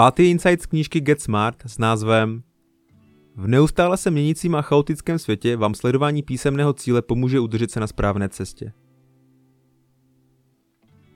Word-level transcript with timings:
Pátý 0.00 0.30
insight 0.30 0.62
z 0.62 0.66
knížky 0.66 1.00
Get 1.00 1.20
Smart 1.20 1.62
s 1.66 1.78
názvem 1.78 2.42
V 3.36 3.46
neustále 3.46 3.96
se 3.96 4.10
měnícím 4.10 4.54
a 4.54 4.62
chaotickém 4.62 5.18
světě 5.18 5.56
vám 5.56 5.74
sledování 5.74 6.22
písemného 6.22 6.72
cíle 6.72 7.02
pomůže 7.02 7.40
udržet 7.40 7.70
se 7.70 7.80
na 7.80 7.86
správné 7.86 8.28
cestě. 8.28 8.72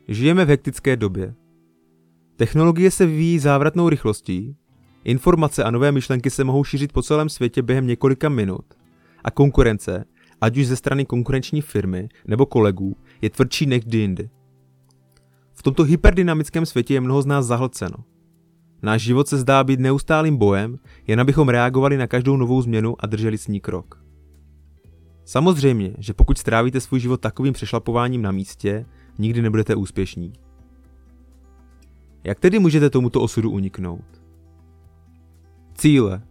Žijeme 0.08 0.44
v 0.44 0.48
hektické 0.48 0.96
době. 0.96 1.34
Technologie 2.36 2.90
se 2.90 3.06
vyvíjí 3.06 3.38
závratnou 3.38 3.88
rychlostí, 3.88 4.56
informace 5.04 5.64
a 5.64 5.70
nové 5.70 5.92
myšlenky 5.92 6.30
se 6.30 6.44
mohou 6.44 6.64
šířit 6.64 6.92
po 6.92 7.02
celém 7.02 7.28
světě 7.28 7.62
během 7.62 7.86
několika 7.86 8.28
minut 8.28 8.64
a 9.24 9.30
konkurence, 9.30 10.04
ať 10.40 10.56
už 10.56 10.66
ze 10.66 10.76
strany 10.76 11.04
konkurenční 11.04 11.60
firmy 11.60 12.08
nebo 12.26 12.46
kolegů, 12.46 12.96
je 13.22 13.30
tvrdší 13.30 13.66
než 13.66 13.84
jindy. 13.86 14.30
V 15.52 15.62
tomto 15.62 15.84
hyperdynamickém 15.84 16.66
světě 16.66 16.94
je 16.94 17.00
mnoho 17.00 17.22
z 17.22 17.26
nás 17.26 17.46
zahlceno. 17.46 18.13
Náš 18.84 19.02
život 19.02 19.28
se 19.28 19.38
zdá 19.38 19.64
být 19.64 19.80
neustálým 19.80 20.36
bojem, 20.36 20.78
jen 21.06 21.20
abychom 21.20 21.48
reagovali 21.48 21.96
na 21.96 22.06
každou 22.06 22.36
novou 22.36 22.62
změnu 22.62 22.94
a 22.98 23.06
drželi 23.06 23.38
s 23.38 23.48
ní 23.48 23.60
krok. 23.60 24.04
Samozřejmě, 25.24 25.94
že 25.98 26.14
pokud 26.14 26.38
strávíte 26.38 26.80
svůj 26.80 27.00
život 27.00 27.20
takovým 27.20 27.52
přešlapováním 27.52 28.22
na 28.22 28.32
místě, 28.32 28.86
nikdy 29.18 29.42
nebudete 29.42 29.74
úspěšní. 29.74 30.32
Jak 32.24 32.40
tedy 32.40 32.58
můžete 32.58 32.90
tomuto 32.90 33.20
osudu 33.20 33.50
uniknout? 33.50 34.04
Cíle. 35.74 36.22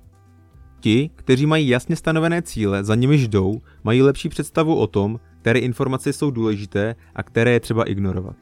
Ti, 0.79 1.09
kteří 1.15 1.45
mají 1.45 1.67
jasně 1.67 1.95
stanovené 1.95 2.41
cíle, 2.41 2.84
za 2.84 2.95
nimi 2.95 3.15
jdou, 3.15 3.62
mají 3.84 4.01
lepší 4.01 4.29
představu 4.29 4.76
o 4.76 4.88
tom, 4.88 5.20
které 5.41 5.59
informace 5.59 6.13
jsou 6.13 6.31
důležité 6.31 6.95
a 7.15 7.23
které 7.23 7.51
je 7.51 7.59
třeba 7.59 7.84
ignorovat. 7.84 8.35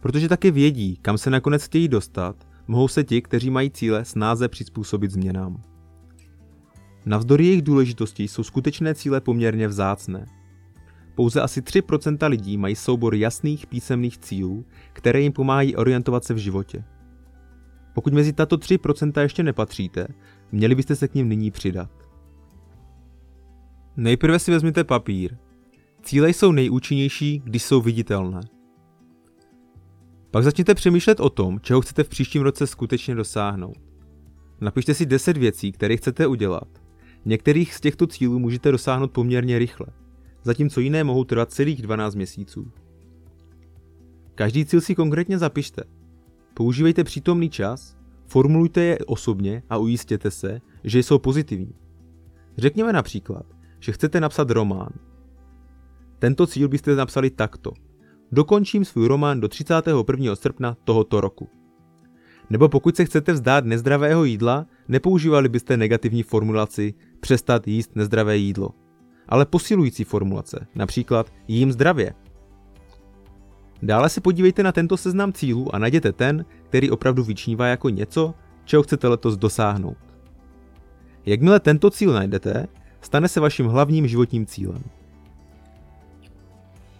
Protože 0.00 0.28
taky 0.28 0.50
vědí, 0.50 0.96
kam 1.02 1.18
se 1.18 1.30
nakonec 1.30 1.64
chtějí 1.64 1.88
dostat, 1.88 2.55
mohou 2.68 2.88
se 2.88 3.04
ti, 3.04 3.22
kteří 3.22 3.50
mají 3.50 3.70
cíle, 3.70 4.04
snáze 4.04 4.48
přizpůsobit 4.48 5.10
změnám. 5.10 5.62
Navzdory 7.06 7.46
jejich 7.46 7.62
důležitosti 7.62 8.28
jsou 8.28 8.42
skutečné 8.42 8.94
cíle 8.94 9.20
poměrně 9.20 9.68
vzácné. 9.68 10.26
Pouze 11.14 11.40
asi 11.40 11.60
3% 11.60 12.28
lidí 12.28 12.56
mají 12.56 12.74
soubor 12.74 13.14
jasných 13.14 13.66
písemných 13.66 14.18
cílů, 14.18 14.64
které 14.92 15.20
jim 15.20 15.32
pomáhají 15.32 15.76
orientovat 15.76 16.24
se 16.24 16.34
v 16.34 16.38
životě. 16.38 16.84
Pokud 17.94 18.12
mezi 18.12 18.32
tato 18.32 18.56
3% 18.56 19.22
ještě 19.22 19.42
nepatříte, 19.42 20.06
měli 20.52 20.74
byste 20.74 20.96
se 20.96 21.08
k 21.08 21.14
ním 21.14 21.28
nyní 21.28 21.50
přidat. 21.50 21.90
Nejprve 23.96 24.38
si 24.38 24.50
vezměte 24.50 24.84
papír. 24.84 25.36
Cíle 26.02 26.30
jsou 26.30 26.52
nejúčinnější, 26.52 27.42
když 27.44 27.62
jsou 27.62 27.80
viditelné. 27.80 28.40
Pak 30.36 30.44
začněte 30.44 30.74
přemýšlet 30.74 31.20
o 31.20 31.30
tom, 31.30 31.60
čeho 31.60 31.80
chcete 31.80 32.04
v 32.04 32.08
příštím 32.08 32.42
roce 32.42 32.66
skutečně 32.66 33.14
dosáhnout. 33.14 33.76
Napište 34.60 34.94
si 34.94 35.06
10 35.06 35.36
věcí, 35.36 35.72
které 35.72 35.96
chcete 35.96 36.26
udělat. 36.26 36.68
Některých 37.24 37.74
z 37.74 37.80
těchto 37.80 38.06
cílů 38.06 38.38
můžete 38.38 38.72
dosáhnout 38.72 39.12
poměrně 39.12 39.58
rychle, 39.58 39.86
zatímco 40.42 40.80
jiné 40.80 41.04
mohou 41.04 41.24
trvat 41.24 41.52
celých 41.52 41.82
12 41.82 42.14
měsíců. 42.14 42.72
Každý 44.34 44.64
cíl 44.64 44.80
si 44.80 44.94
konkrétně 44.94 45.38
zapište. 45.38 45.82
Používejte 46.54 47.04
přítomný 47.04 47.50
čas, 47.50 47.96
formulujte 48.26 48.80
je 48.80 48.98
osobně 48.98 49.62
a 49.70 49.76
ujistěte 49.76 50.30
se, 50.30 50.60
že 50.84 50.98
jsou 50.98 51.18
pozitivní. 51.18 51.74
Řekněme 52.56 52.92
například, 52.92 53.46
že 53.80 53.92
chcete 53.92 54.20
napsat 54.20 54.50
román. 54.50 54.90
Tento 56.18 56.46
cíl 56.46 56.68
byste 56.68 56.96
napsali 56.96 57.30
takto– 57.30 57.72
Dokončím 58.32 58.84
svůj 58.84 59.08
román 59.08 59.40
do 59.40 59.48
31. 59.48 60.36
srpna 60.36 60.76
tohoto 60.84 61.20
roku. 61.20 61.48
Nebo 62.50 62.68
pokud 62.68 62.96
se 62.96 63.04
chcete 63.04 63.32
vzdát 63.32 63.64
nezdravého 63.64 64.24
jídla, 64.24 64.66
nepoužívali 64.88 65.48
byste 65.48 65.76
negativní 65.76 66.22
formulaci 66.22 66.94
přestat 67.20 67.68
jíst 67.68 67.96
nezdravé 67.96 68.36
jídlo, 68.36 68.70
ale 69.28 69.46
posilující 69.46 70.04
formulace, 70.04 70.66
například 70.74 71.32
jím 71.48 71.72
zdravě. 71.72 72.14
Dále 73.82 74.08
se 74.08 74.20
podívejte 74.20 74.62
na 74.62 74.72
tento 74.72 74.96
seznam 74.96 75.32
cílů 75.32 75.74
a 75.74 75.78
najděte 75.78 76.12
ten, 76.12 76.44
který 76.68 76.90
opravdu 76.90 77.24
vyčnívá 77.24 77.66
jako 77.66 77.88
něco, 77.88 78.34
čeho 78.64 78.82
chcete 78.82 79.08
letos 79.08 79.36
dosáhnout. 79.36 79.96
Jakmile 81.26 81.60
tento 81.60 81.90
cíl 81.90 82.12
najdete, 82.12 82.66
stane 83.00 83.28
se 83.28 83.40
vaším 83.40 83.66
hlavním 83.66 84.08
životním 84.08 84.46
cílem. 84.46 84.82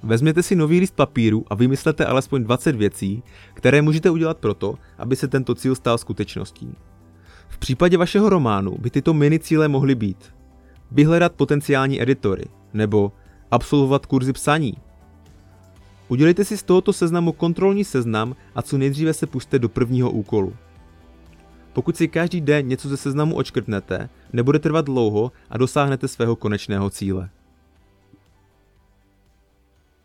Vezměte 0.07 0.43
si 0.43 0.57
nový 0.57 0.81
list 0.81 0.95
papíru 0.95 1.45
a 1.51 1.55
vymyslete 1.55 2.07
alespoň 2.07 2.45
20 2.45 2.77
věcí, 2.77 3.23
které 3.55 3.83
můžete 3.83 4.11
udělat 4.11 4.39
proto, 4.39 4.75
aby 4.99 5.17
se 5.17 5.29
tento 5.29 5.55
cíl 5.55 5.75
stal 5.75 5.99
skutečností. 5.99 6.75
V 7.49 7.59
případě 7.59 7.97
vašeho 7.97 8.29
románu 8.29 8.77
by 8.79 8.91
tyto 8.91 9.15
mini 9.15 9.39
cíle 9.39 9.69
mohly 9.69 9.95
být 9.95 10.35
vyhledat 10.91 11.33
potenciální 11.33 12.03
editory 12.03 12.45
nebo 12.75 13.13
absolvovat 13.51 14.07
kurzy 14.07 14.33
psaní. 14.33 14.75
Udělejte 16.09 16.45
si 16.45 16.57
z 16.57 16.63
tohoto 16.63 16.93
seznamu 16.93 17.33
kontrolní 17.33 17.85
seznam 17.85 18.37
a 18.55 18.63
co 18.63 18.79
nejdříve 18.79 19.13
se 19.13 19.27
puste 19.27 19.59
do 19.59 19.69
prvního 19.69 20.11
úkolu. 20.11 20.57
Pokud 21.73 21.97
si 21.97 22.09
každý 22.09 22.41
den 22.41 22.69
něco 22.69 22.89
ze 22.89 22.97
seznamu 22.97 23.35
očkrtnete, 23.35 24.09
nebude 24.33 24.59
trvat 24.59 24.85
dlouho 24.85 25.33
a 25.51 25.59
dosáhnete 25.59 26.09
svého 26.09 26.37
konečného 26.37 26.91
cíle. 26.91 27.31